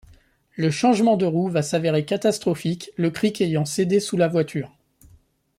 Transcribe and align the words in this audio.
Le 0.55 0.71
changement 0.71 1.15
de 1.15 1.27
roue 1.27 1.47
va 1.49 1.61
s'avérer 1.61 2.05
catastrophique, 2.05 2.89
le 2.97 3.11
cric 3.11 3.39
ayant 3.39 3.65
cédé 3.65 3.99
sous 3.99 4.17
la 4.17 4.27
voiture. 4.27 4.75